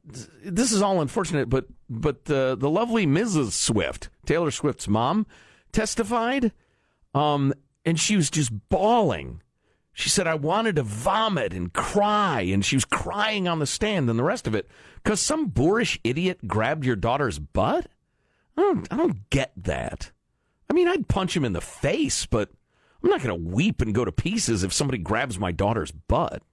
[0.43, 3.51] This is all unfortunate, but but the the lovely Mrs.
[3.53, 5.25] Swift, Taylor Swift's mom,
[5.71, 6.51] testified,
[7.13, 7.54] um,
[7.86, 9.41] and she was just bawling.
[9.93, 14.10] She said, "I wanted to vomit and cry," and she was crying on the stand
[14.10, 14.69] and the rest of it
[15.04, 17.88] because some boorish idiot grabbed your daughter's butt.
[18.58, 20.12] I don't, I don't get that.
[20.69, 22.50] I mean, I'd punch him in the face, but
[23.04, 26.43] I'm not going to weep and go to pieces if somebody grabs my daughter's butt.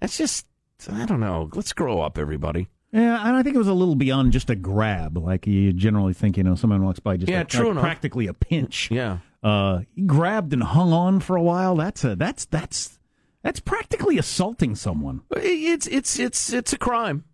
[0.00, 0.46] That's just,
[0.92, 1.48] I don't know.
[1.54, 2.68] Let's grow up, everybody.
[2.92, 5.16] Yeah, and I think it was a little beyond just a grab.
[5.16, 7.82] Like you generally think, you know, someone walks by just Yeah, like, true like enough.
[7.84, 8.90] practically a pinch.
[8.90, 9.18] Yeah.
[9.44, 11.76] Uh, grabbed and hung on for a while.
[11.76, 12.98] That's a that's that's
[13.42, 15.20] that's practically assaulting someone.
[15.32, 17.24] It's it's it's it's a crime.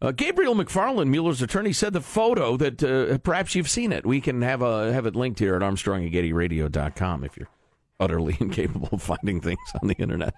[0.00, 4.06] Uh, Gabriel McFarland, Mueller's attorney, said the photo that uh, perhaps you've seen it.
[4.06, 7.48] We can have a have it linked here at ArmstrongandGettyRadio.com if you're
[7.98, 10.34] utterly incapable of finding things on the internet.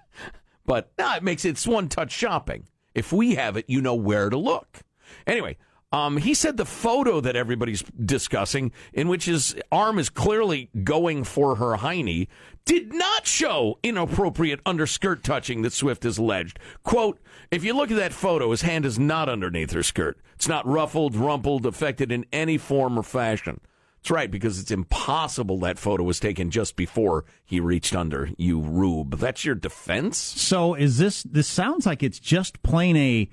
[0.65, 2.65] But no, it makes it's one touch shopping.
[2.95, 4.79] If we have it, you know where to look.
[5.27, 5.57] Anyway,
[5.93, 11.23] um, he said the photo that everybody's discussing, in which his arm is clearly going
[11.23, 12.27] for her hiney,
[12.65, 16.57] did not show inappropriate underskirt touching that Swift has alleged.
[16.81, 17.19] Quote,
[17.51, 20.17] if you look at that photo, his hand is not underneath her skirt.
[20.33, 23.61] It's not ruffled, rumpled, affected in any form or fashion.
[23.97, 28.59] That's right, because it's impossible that photo was taken just before he reached under you,
[28.59, 29.17] Rube.
[29.19, 30.17] That's your defense?
[30.17, 31.23] So is this?
[31.23, 33.29] This sounds like it's just plain a.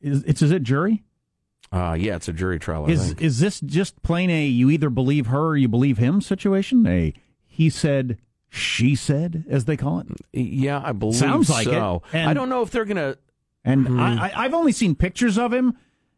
[0.00, 1.04] Is it's is it jury?
[1.70, 2.86] Uh, yeah, it's a jury trial.
[2.86, 3.20] I Is think.
[3.22, 6.86] is this just plain a you either believe her or you believe him situation?
[6.86, 7.12] A
[7.46, 10.06] he said, she said, as they call it.
[10.32, 12.02] Yeah, I believe Sounds like so.
[12.12, 12.16] it.
[12.16, 13.16] And- I don't know if they're gonna.
[13.64, 14.00] And Mm-hmm.
[14.00, 15.76] I, I, I've only seen pictures of him,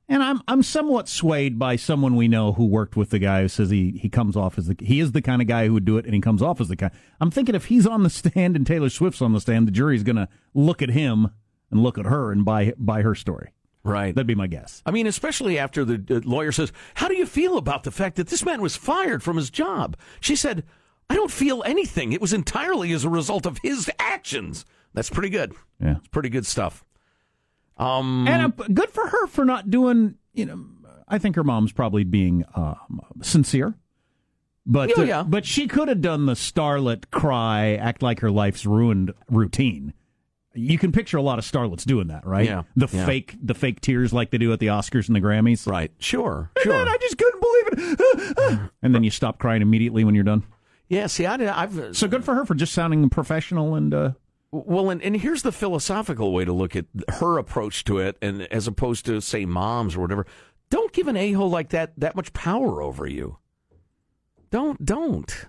[0.09, 3.49] and I'm I'm somewhat swayed by someone we know who worked with the guy who
[3.49, 5.85] says he, he comes off as the he is the kind of guy who would
[5.85, 6.91] do it, and he comes off as the guy.
[7.21, 10.05] I'm thinking if he's on the stand and Taylor Swift's on the stand, the jury's
[10.05, 11.31] going to look at him
[11.73, 13.51] and look at her and buy buy her story.
[13.83, 14.15] Right.
[14.15, 14.83] That'd be my guess.
[14.85, 18.29] I mean, especially after the lawyer says, "How do you feel about the fact that
[18.29, 20.65] this man was fired from his job?" She said,
[21.09, 22.13] I don't feel anything.
[22.13, 24.65] It was entirely as a result of his actions.
[24.95, 25.55] That's pretty good.
[25.83, 25.97] Yeah.
[25.97, 26.85] It's pretty good stuff.
[27.77, 30.65] Um, And uh, good for her for not doing, you know,
[31.09, 32.75] I think her mom's probably being uh,
[33.23, 33.75] sincere.
[34.67, 35.23] But Yeah, uh, yeah.
[35.27, 39.95] but she could have done the starlet cry, act like her life's ruined routine.
[40.55, 42.45] You can picture a lot of starlets doing that, right?
[42.45, 43.07] Yeah, The yeah.
[43.07, 45.67] fake the fake tears like they do at the Oscars and the Grammys.
[45.71, 45.93] right.
[45.99, 46.51] Sure.
[46.57, 46.73] And Sure.
[46.77, 48.71] then I just couldn't believe it.
[48.83, 50.43] and then you stop crying immediately when you're done.
[50.89, 51.07] yeah.
[51.07, 54.11] See, I, did, I've So good for her for just sounding professional and uh,
[54.51, 56.87] Well, and, and here's the philosophical way to look at
[57.21, 60.27] her approach to it, and as opposed to say moms or whatever.
[60.69, 63.39] Don't give an a hole like that that much power over you.
[64.51, 65.47] Don't don't.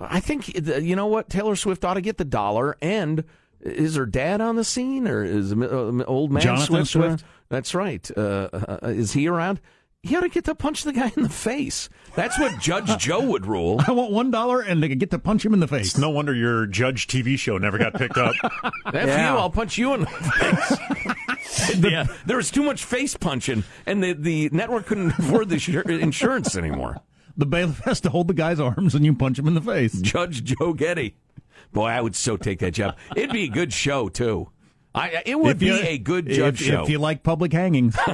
[0.00, 2.76] I think you know what Taylor Swift ought to get the dollar.
[2.80, 3.24] And
[3.62, 6.90] is her dad on the scene, or is uh, old man Jonathan Swift?
[6.90, 7.24] Swift?
[7.48, 8.08] That's right.
[8.16, 9.60] Uh, uh, is he around?
[10.02, 11.90] He ought to get to punch the guy in the face.
[12.16, 13.82] That's what Judge Joe would rule.
[13.86, 15.88] I want one dollar and they could get to punch him in the face.
[15.88, 18.34] It's no wonder your Judge TV show never got picked up.
[18.86, 21.76] F you, I'll punch you in the face.
[21.78, 26.00] yeah, there was too much face punching, and the, the network couldn't afford the insur-
[26.00, 26.96] insurance anymore.
[27.36, 30.00] The bailiff has to hold the guy's arms and you punch him in the face.
[30.00, 31.16] Judge Joe Getty.
[31.72, 32.96] Boy, I would so take that job.
[33.16, 34.48] It'd be a good show, too.
[34.94, 36.86] I, it would If be a good if- judge if, show.
[36.86, 37.96] you like public hangings.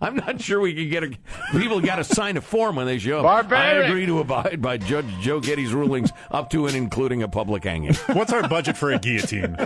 [0.00, 1.12] I'm not sure we could get a.
[1.52, 3.52] People got to sign a form when they show up.
[3.52, 7.62] I agree to abide by Judge Joe Getty's rulings up to and including a public
[7.64, 7.94] hanging.
[8.12, 9.56] What's our budget for a guillotine?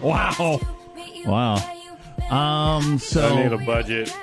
[0.00, 0.60] wow.
[1.26, 1.56] Wow.
[2.30, 2.98] Um.
[3.00, 3.34] so.
[3.36, 4.14] I need a budget.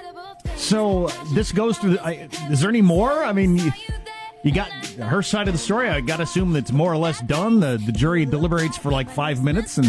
[0.56, 1.92] so this goes through.
[1.96, 3.12] The, I, is there any more?
[3.12, 3.74] I mean,
[4.48, 5.90] you, got her side of the story.
[5.90, 7.60] I got to assume that's more or less done.
[7.60, 9.88] The the jury deliberates for like five minutes, and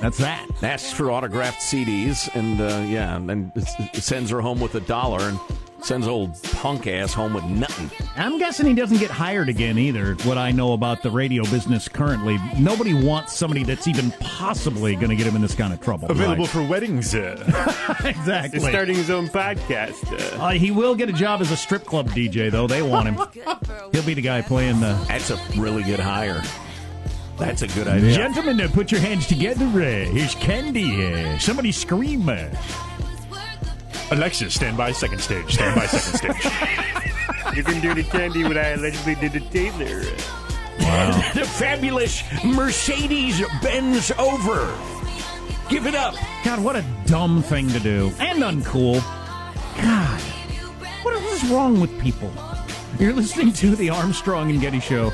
[0.00, 0.46] that's that.
[0.62, 3.52] asks for autographed CDs, and uh, yeah, and
[3.94, 5.38] sends her home with a dollar, and
[5.80, 7.90] sends old punk ass home with nothing.
[8.16, 10.14] I'm guessing he doesn't get hired again either.
[10.24, 15.10] What I know about the radio business currently, nobody wants somebody that's even possibly going
[15.10, 16.10] to get him in this kind of trouble.
[16.10, 17.14] Available for weddings.
[17.14, 17.36] Uh,
[18.04, 18.60] exactly.
[18.60, 20.12] he's starting his own podcast.
[20.12, 22.66] Uh, Uh, he will get a job as a strip club DJ, though.
[22.66, 23.14] They want him.
[23.92, 24.94] He'll be the guy playing the.
[25.08, 26.42] That's a really good hire.
[27.38, 28.14] That's a good idea.
[28.14, 29.64] Gentlemen, uh, put your hands together.
[29.66, 31.06] Uh, here's Candy.
[31.06, 32.28] Uh, somebody scream.
[34.10, 35.54] Alexa, stand by second stage.
[35.54, 36.52] Stand by second stage.
[37.56, 40.02] you can do the candy what I allegedly did to Taylor.
[40.80, 41.30] Wow.
[41.34, 44.74] the fabulous Mercedes bends over.
[45.68, 46.14] Give it up.
[46.44, 48.10] God, what a dumb thing to do.
[48.18, 49.02] And uncool.
[49.76, 50.20] God,
[51.02, 52.32] what is wrong with people?
[52.98, 55.12] You're listening to the Armstrong and Getty Show.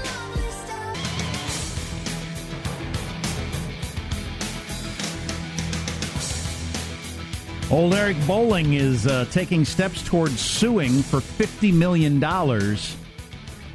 [7.74, 12.22] Old Eric Bolling is uh, taking steps towards suing for $50 million.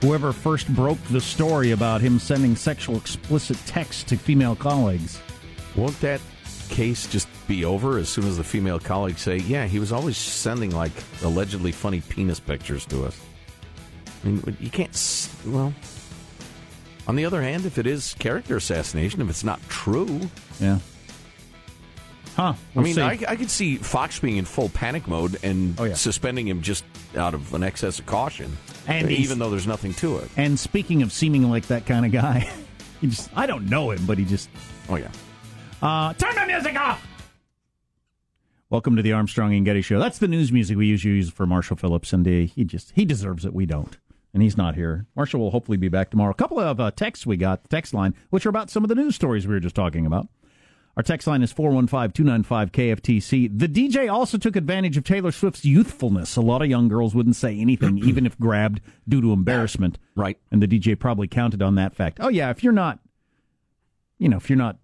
[0.02, 5.20] Whoever first broke the story about him sending sexual explicit texts to female colleagues.
[5.76, 6.22] Won't that
[6.70, 10.16] case just be over as soon as the female colleagues say, yeah, he was always
[10.16, 13.20] sending like allegedly funny penis pictures to us?
[14.24, 15.30] I mean, you can't.
[15.46, 15.74] Well,
[17.06, 20.22] on the other hand, if it is character assassination, if it's not true,
[20.58, 20.80] Yeah.
[22.36, 22.54] Huh.
[22.54, 23.02] I we'll mean, see.
[23.02, 25.94] I, I could see Fox being in full panic mode and Oh, yeah.
[25.96, 26.86] suspending him just
[27.18, 28.56] out of an excess of caution,
[28.88, 30.30] And even though there's nothing to it.
[30.38, 32.50] And speaking of seeming like that kind of guy,
[33.02, 34.50] he just I don't know him, but he just
[34.88, 35.12] Oh yeah.
[35.82, 37.06] uh turn the music off.
[38.70, 40.00] Welcome to the Armstrong and Getty show.
[40.00, 43.04] That's the news music we usually use for Marshall Phillips and uh, he just he
[43.04, 43.54] deserves it.
[43.54, 43.98] We don't.
[44.32, 45.08] And he's not here.
[45.16, 46.30] Marshall will hopefully be back tomorrow.
[46.30, 48.94] A couple of uh, texts we got, text line, which are about some of the
[48.96, 50.28] news stories we were just talking about.
[51.00, 53.58] Our text line is 415-295-KFTC.
[53.58, 56.36] The DJ also took advantage of Taylor Swift's youthfulness.
[56.36, 59.98] A lot of young girls wouldn't say anything, even if grabbed due to embarrassment.
[60.18, 60.38] Right.
[60.52, 62.18] And the DJ probably counted on that fact.
[62.20, 63.00] Oh yeah, if you're not,
[64.18, 64.78] you know, if you're not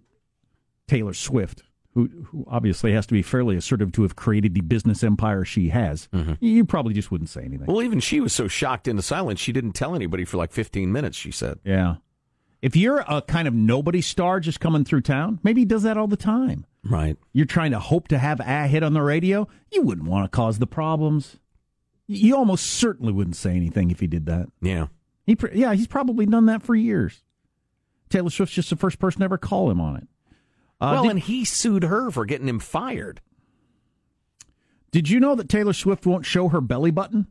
[0.88, 5.04] Taylor Swift, who who obviously has to be fairly assertive to have created the business
[5.04, 6.32] empire she has, mm-hmm.
[6.40, 7.66] you probably just wouldn't say anything.
[7.66, 10.90] Well, even she was so shocked into silence, she didn't tell anybody for like 15
[10.90, 11.18] minutes.
[11.18, 11.58] She said.
[11.62, 11.96] yeah.
[12.66, 15.96] If you're a kind of nobody star just coming through town, maybe he does that
[15.96, 16.66] all the time.
[16.82, 17.16] Right.
[17.32, 19.46] You're trying to hope to have a hit on the radio.
[19.70, 21.36] You wouldn't want to cause the problems.
[22.08, 24.48] You almost certainly wouldn't say anything if he did that.
[24.60, 24.88] Yeah.
[25.26, 27.22] He, pr- yeah, he's probably done that for years.
[28.10, 30.08] Taylor Swift's just the first person to ever call him on it.
[30.80, 33.20] Uh, well, did, and he sued her for getting him fired.
[34.90, 37.28] did you know that Taylor Swift won't show her belly button?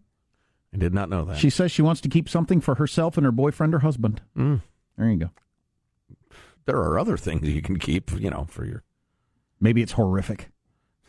[0.73, 1.39] I did not know that.
[1.39, 4.21] She says she wants to keep something for herself and her boyfriend or husband.
[4.37, 4.61] Mm.
[4.97, 5.29] There you go.
[6.65, 8.83] there are other things you can keep, you know, for your.
[9.59, 10.49] Maybe it's horrific.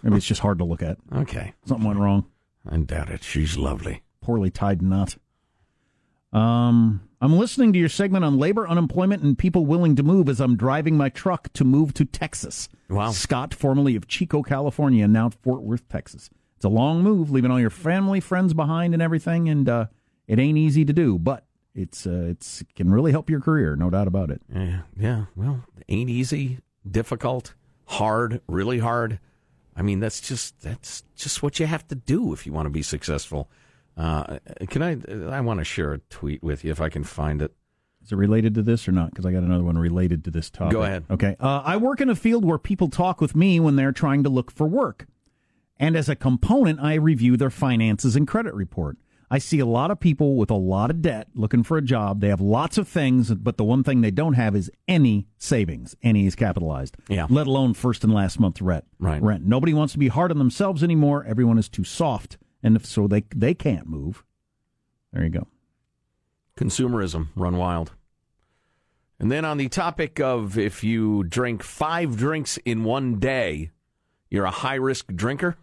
[0.03, 0.99] Maybe it's just hard to look at.
[1.15, 1.55] Okay.
[1.65, 2.27] Something went wrong.
[2.69, 3.25] I doubt it.
[3.25, 4.03] She's lovely.
[4.21, 5.17] Poorly tied knot.
[6.33, 10.41] Um, I'm listening to your segment on labor, unemployment, and people willing to move as
[10.41, 12.69] I'm driving my truck to move to Texas.
[12.91, 13.13] Wow.
[13.13, 16.29] Scott, formerly of Chico, California, and now Fort Worth, Texas.
[16.57, 19.87] It's a long move, leaving all your family, friends behind, and everything, and uh,
[20.27, 21.46] it ain't easy to do, but
[21.77, 24.41] it's uh, it's can really help your career, no doubt about it.
[24.53, 25.25] Yeah, yeah.
[25.37, 26.59] Well, ain't easy,
[26.91, 29.21] difficult, hard, really hard.
[29.77, 32.71] I mean, that's just that's just what you have to do if you want to
[32.71, 33.51] be successful.
[33.97, 34.97] Uh, can I?
[35.37, 37.53] I want to share a tweet with you if I can find it.
[38.03, 39.11] Is it related to this or not?
[39.11, 40.73] Because I got another one related to this topic.
[40.73, 41.05] Go ahead.
[41.11, 41.37] Okay.
[41.41, 44.29] Uh, I work in a field where people talk with me when they're trying to
[44.31, 45.07] look for work.
[45.79, 48.97] And as a component, I review their finances and credit report.
[49.31, 52.21] I see a lot of people with a lot of debt looking for a job.
[52.21, 55.97] They have lots of things, but the one thing they don't have is any savings.
[56.03, 56.97] Any is capitalized.
[57.09, 57.27] Yeah.
[57.29, 58.85] Let alone first and last month rent.
[59.01, 59.21] Right.
[59.21, 59.45] Rent.
[59.45, 61.25] Nobody wants to be hard on themselves anymore.
[61.27, 64.25] Everyone is too soft, and if so, they they can't move.
[65.13, 65.49] There you go.
[66.57, 67.93] Consumerism run wild.
[69.19, 73.71] And then on the topic of if you drink five drinks in one day,
[74.31, 75.57] you're a high risk drinker.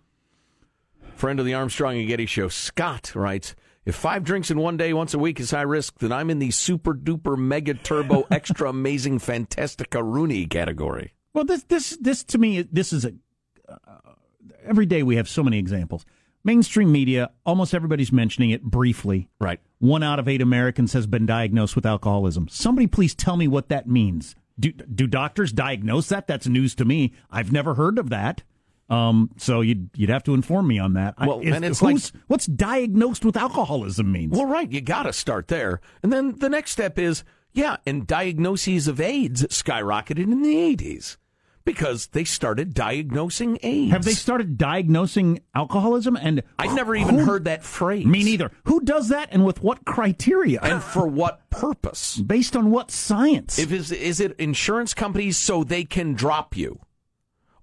[1.15, 4.93] Friend of the Armstrong and Getty show, Scott writes, if five drinks in one day
[4.93, 8.69] once a week is high risk, then I'm in the super duper mega turbo extra
[8.69, 11.13] amazing fantastica Rooney category.
[11.33, 13.13] Well, this this this to me, this is a
[13.67, 13.77] uh,
[14.65, 16.05] every day we have so many examples.
[16.45, 19.29] Mainstream media, almost everybody's mentioning it briefly.
[19.39, 19.59] Right.
[19.79, 22.47] One out of eight Americans has been diagnosed with alcoholism.
[22.49, 24.35] Somebody please tell me what that means.
[24.59, 26.27] Do do doctors diagnose that?
[26.27, 27.13] That's news to me.
[27.29, 28.43] I've never heard of that.
[28.89, 31.15] Um, so you'd you'd have to inform me on that.
[31.17, 34.33] I- Well, is- and it's who's- what's diagnosed with alcoholism means.
[34.37, 35.79] Well, right, you got to start there.
[36.03, 41.17] And then the next step is, yeah, and diagnoses of AIDS skyrocketed in the 80s
[41.65, 43.91] because they started diagnosing AIDS.
[43.93, 46.17] have they started diagnosing alcoholism?
[46.17, 48.05] And I'd never even who- heard that phrase.
[48.05, 48.51] Me neither.
[48.65, 50.59] Who does that, and with what criteria?
[50.61, 52.17] And for what purpose?
[52.17, 53.57] based on what science?
[53.57, 56.79] If is is it insurance companies so they can drop you?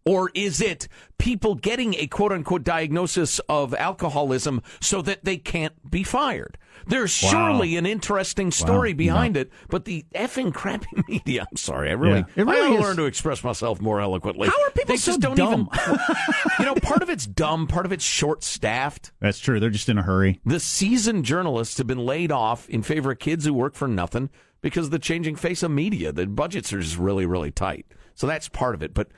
[0.07, 5.75] Or is it people getting a quote unquote diagnosis of alcoholism so that they can't
[5.91, 6.57] be fired?
[6.87, 7.31] There's Wow.
[7.31, 8.97] surely an interesting story Wow.
[8.97, 11.47] behind it, but the effing crappy media.
[11.51, 12.45] I'm sorry, I really, Yeah.
[12.45, 14.49] Really I learn to express myself more eloquently.
[14.49, 15.69] How are people they so just don't dumb?
[15.85, 15.99] even.
[16.59, 19.13] you know, part of it's dumb, part of it's short staffed.
[19.21, 19.61] That's true.
[19.61, 20.41] They're just in a hurry.
[20.47, 24.31] The seasoned journalists have been laid off in favor of kids who work for nothing
[24.63, 26.11] because of the changing face of media.
[26.13, 27.85] The budgets are just really, really tight.
[28.15, 28.95] So that's part of it.
[28.95, 29.09] But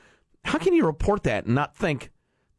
[0.44, 2.10] how can you report that and not think,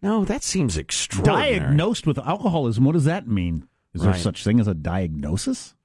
[0.02, 1.60] no, that seems extraordinary?
[1.60, 2.84] Diagnosed with alcoholism.
[2.84, 3.68] What does that mean?
[3.94, 4.20] Is there Right.
[4.20, 5.76] such thing as a diagnosis?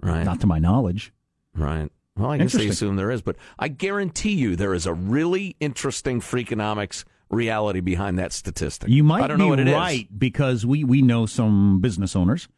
[0.00, 0.24] Right.
[0.24, 1.12] Not to my knowledge.
[1.54, 1.90] Right.
[2.16, 5.56] Well, I guess they assume there is, but I guarantee you there is a really
[5.60, 8.88] interesting freakonomics reality behind that statistic.
[8.88, 9.74] You might I don't be know what it is.
[9.74, 12.48] right because we, we know some business owners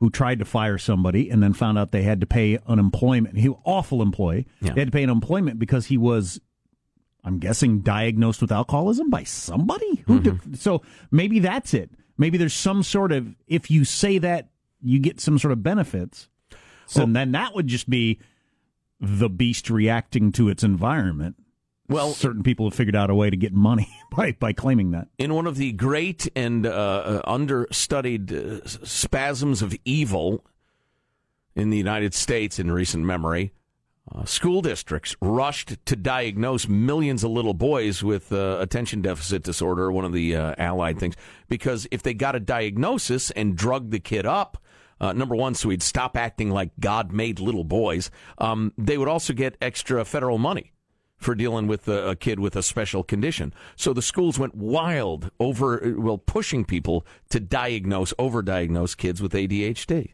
[0.00, 3.38] who tried to fire somebody and then found out they had to pay unemployment.
[3.38, 4.46] He awful employee.
[4.60, 4.72] Yeah.
[4.74, 6.40] They had to pay unemployment because he was,
[7.26, 10.04] I'm guessing, diagnosed with alcoholism by somebody.
[10.06, 10.20] Who?
[10.20, 10.50] Mm-hmm.
[10.50, 11.90] did- so maybe that's it.
[12.16, 14.48] Maybe there's some sort of if you say that
[14.80, 16.28] you get some sort of benefits.
[16.86, 18.20] So then that would just be
[19.00, 21.34] the beast reacting to its environment.
[21.88, 25.08] Well, certain people have figured out a way to get money by by claiming that.
[25.18, 30.44] in one of the great and uh, uh, understudied uh, spasms of evil
[31.56, 33.52] in the United States in recent memory,
[34.14, 39.90] uh, school districts rushed to diagnose millions of little boys with uh, attention deficit disorder,
[39.90, 41.16] one of the uh, allied things,
[41.48, 44.62] because if they got a diagnosis and drugged the kid up,
[45.00, 49.08] uh, number one, so he'd stop acting like God made little boys, um, they would
[49.08, 50.72] also get extra federal money
[51.18, 53.52] for dealing with a, a kid with a special condition.
[53.74, 60.12] So the schools went wild over, well, pushing people to diagnose, overdiagnose kids with ADHD.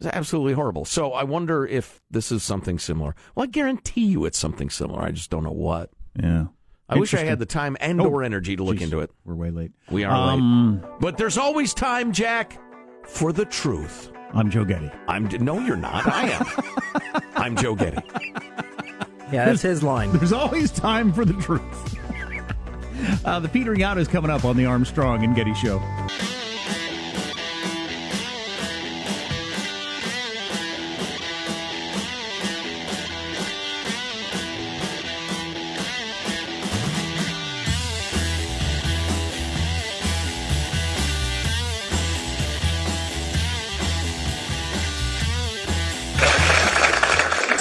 [0.00, 0.84] It's absolutely horrible.
[0.84, 3.14] So I wonder if this is something similar.
[3.34, 5.02] Well, I guarantee you it's something similar.
[5.02, 5.90] I just don't know what.
[6.20, 6.46] Yeah.
[6.88, 9.10] I wish I had the time and Oh, or energy to look Jeez, into it.
[9.24, 9.72] We're way late.
[9.90, 10.90] We are Um, late.
[11.00, 12.58] But there's always time, Jack,
[13.06, 14.10] for the truth.
[14.34, 14.90] I'm Joe Getty.
[15.08, 16.06] I'm no, you're not.
[16.06, 17.22] I am.
[17.36, 18.02] I'm Joe Getty.
[19.32, 20.12] Yeah, that's his line.
[20.12, 21.98] There's always time for the truth.
[23.24, 25.78] uh, the petering out is coming up on the Armstrong and Getty Show.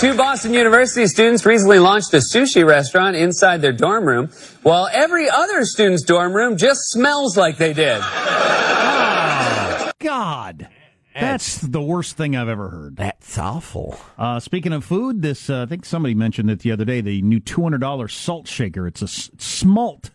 [0.03, 4.29] Two Boston University students recently launched a sushi restaurant inside their dorm room,
[4.61, 8.01] while every other student's dorm room just smells like they did.
[9.99, 10.67] God.
[11.17, 12.97] That's the worst thing I've ever heard.
[12.97, 13.97] That's awful.
[14.17, 16.99] Uh, speaking of food, this uh, I think somebody mentioned it the other day.
[16.99, 18.85] The new two hundred dollar salt shaker.
[18.85, 20.11] It's a s- smalt,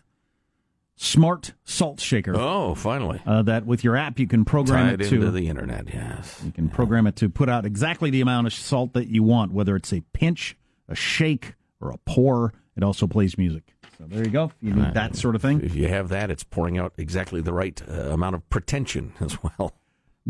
[0.99, 2.35] smart salt shaker.
[2.35, 3.21] Oh, finally.
[3.25, 6.41] Uh, that with your app you can program Tied it to the internet, yes.
[6.45, 9.53] you can program it to put out exactly the amount of salt that you want,
[9.53, 10.57] whether it's a pinch,
[10.89, 12.53] a shake, or a pour.
[12.75, 13.73] It also plays music.
[13.97, 14.45] So there you go.
[14.45, 15.61] If you need that sort of thing.
[15.61, 19.41] If you have that, it's pouring out exactly the right uh, amount of pretension as
[19.41, 19.73] well.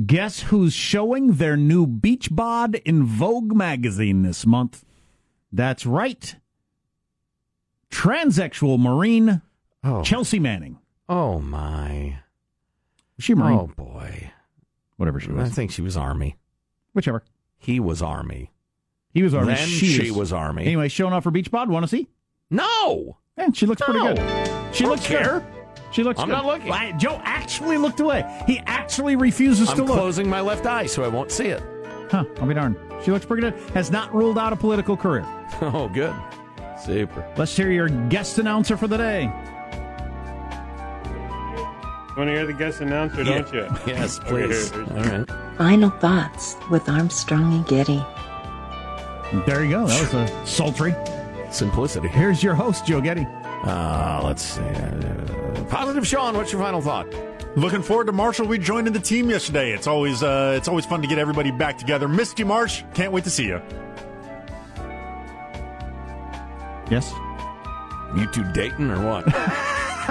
[0.05, 4.85] Guess who's showing their new beach bod in Vogue magazine this month?
[5.51, 6.35] That's right.
[7.91, 9.41] Transsexual Marine
[9.83, 10.77] Oh, Chelsea Manning.
[11.07, 12.19] oh my.
[13.17, 13.59] Was she Marine?
[13.59, 14.31] Oh, boy.
[14.97, 15.49] Whatever she was.
[15.49, 16.37] I think she was Army.
[16.93, 17.23] Whichever.
[17.57, 18.51] He was Army.
[19.13, 19.53] He was Army.
[19.53, 20.65] Then she, she was Army.
[20.65, 21.69] Anyway, showing off her beach bod.
[21.69, 22.07] Want to see?
[22.49, 23.17] No!
[23.37, 24.75] Yeah, she looks pretty good.
[24.75, 25.39] She looks care.
[25.39, 25.43] good.
[25.91, 26.33] She looks I'm good.
[26.33, 26.99] not looking.
[26.99, 28.23] Joe actually looked away.
[28.45, 29.91] He actually refuses I'm to look.
[29.91, 31.63] I'm closing my left eye so I won't see it.
[32.11, 32.75] Huh, I'll be darned.
[33.03, 33.53] She looks pretty good.
[33.73, 35.25] Has not ruled out a political career.
[35.61, 36.15] Oh, good.
[36.81, 37.27] Super.
[37.35, 39.31] Let's hear your guest announcer for the day.
[42.19, 43.39] Want to hear the guest announcer, Yeah.
[43.43, 43.69] don't you?
[43.93, 44.73] Yes, please.
[44.73, 45.25] All right.
[45.57, 48.03] Final thoughts with Armstrong and Getty.
[49.45, 49.87] There you go.
[49.87, 50.93] That was a sultry.
[51.49, 52.09] Simplicity.
[52.09, 53.25] Here's your host, Joe Getty.
[53.63, 54.59] Uh, let's see.
[54.61, 57.07] Uh, positive Sean, what's your final thought?
[57.55, 59.71] Looking forward to Marshall rejoining the team yesterday.
[59.71, 62.09] It's always uh, it's always fun to get everybody back together.
[62.09, 62.83] Missed you, Marsh.
[62.93, 63.61] Can't wait to see you.
[66.91, 67.13] Yes.
[68.17, 69.23] You two dating or what?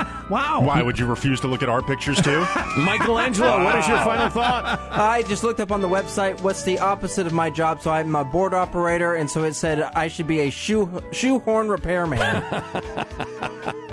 [0.31, 0.61] Wow.
[0.63, 2.41] Why would you refuse to look at our pictures too?
[2.79, 4.79] Michelangelo, what is your final thought?
[4.91, 7.81] I just looked up on the website what's the opposite of my job.
[7.83, 11.69] So I'm a board operator, and so it said I should be a shoe shoehorn
[11.69, 12.19] repairman.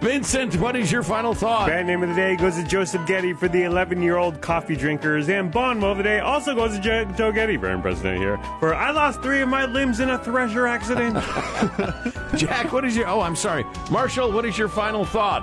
[0.00, 1.68] Vincent, what is your final thought?
[1.68, 4.74] Band name of the day goes to Joseph Getty for the 11 year old coffee
[4.74, 5.28] drinkers.
[5.28, 8.38] And bon mot of the day also goes to Jo- Joe Getty, very president here,
[8.58, 11.14] for I lost three of my limbs in a thresher accident.
[12.36, 13.06] Jack, what is your.
[13.08, 13.64] Oh, I'm sorry.
[13.90, 15.42] Marshall, what is your final thought?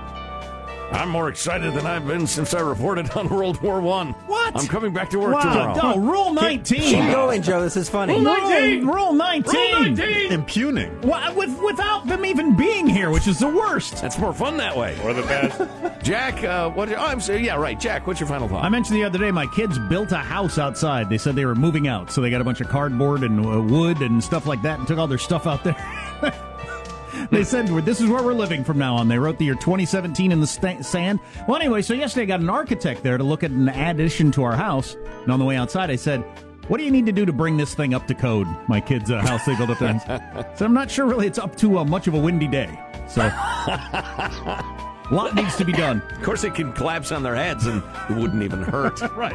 [0.91, 4.09] I'm more excited than I've been since I reported on World War One.
[4.27, 4.55] What?
[4.59, 5.41] I'm coming back to work Wow.
[5.73, 5.95] tomorrow.
[5.95, 6.79] No, Rule 19.
[6.81, 7.61] Keep going, Joe.
[7.61, 8.13] This is funny.
[8.13, 8.87] Rule, nineteen.
[8.87, 9.99] rule 19.
[10.31, 10.99] Impugning.
[11.01, 14.01] Wha- with, without them even being here, which is the worst.
[14.01, 14.97] That's more fun that way.
[15.03, 16.03] or the best.
[16.03, 16.91] Jack, uh, what?
[16.91, 17.45] Oh, I'm sorry.
[17.45, 17.79] Yeah, right.
[17.79, 18.63] Jack, what's your final thought?
[18.65, 21.09] I mentioned the other day my kids built a house outside.
[21.09, 23.61] They said they were moving out, so they got a bunch of cardboard and uh,
[23.61, 25.75] wood and stuff like that and took all their stuff out there.
[27.31, 29.07] they said, This is where we're living from now on.
[29.07, 31.19] They wrote the year 2017 in the sta- sand.
[31.47, 34.43] Well, anyway, so yesterday I got an architect there to look at an addition to
[34.43, 34.95] our house.
[35.23, 36.23] And on the way outside, I said,
[36.67, 38.47] what do you need to do to bring this thing up to code?
[38.67, 40.53] My kids' uh, house they built up there.
[40.55, 42.79] so I'm not sure really it's up to uh, much of a windy day.
[43.07, 46.01] So a lot needs to be done.
[46.11, 48.99] Of course, it can collapse on their heads and it wouldn't even hurt.
[49.15, 49.33] Right.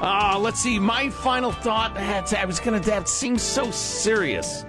[0.00, 0.78] Uh, let's see.
[0.78, 1.94] My final thought.
[1.98, 2.88] I was going to.
[2.88, 4.64] That seems so serious.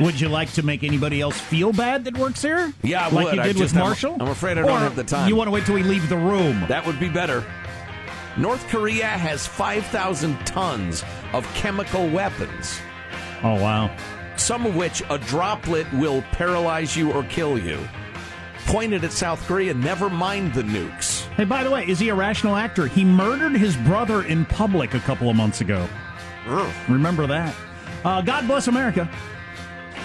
[0.00, 2.72] Would you like to make anybody else feel bad that works here?
[2.82, 3.34] Yeah, I like would.
[3.36, 4.16] you I did just- with Marshall.
[4.20, 5.28] I'm afraid I don't Or have the time.
[5.28, 6.64] You want to wait till we leave the room?
[6.68, 7.44] That would be better.
[8.36, 12.78] North Korea has 5,000 tons of chemical weapons,
[13.42, 13.90] oh wow.
[14.36, 17.78] some of which a droplet will paralyze you or kill you.
[18.66, 21.22] Pointed at South Korea, never mind the nukes.
[21.34, 22.86] Hey, by the way, is he a rational actor?
[22.86, 25.88] He murdered his brother in public a couple of months ago.
[26.88, 27.54] Remember that?
[28.04, 29.08] Uh, God bless America.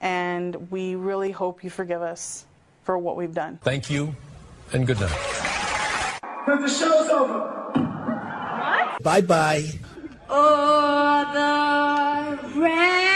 [0.00, 2.44] and we really hope you forgive us
[2.82, 3.58] for what we've done.
[3.62, 4.14] Thank you,
[4.72, 5.10] and good night.
[6.46, 7.38] the show's over.
[7.74, 9.02] What?
[9.02, 9.64] Bye bye.
[10.28, 13.09] Oh, the ramparts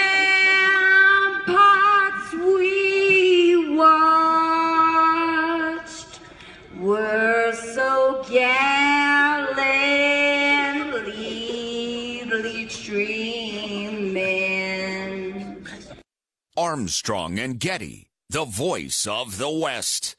[16.74, 20.16] Armstrong and Getty, the voice of the West.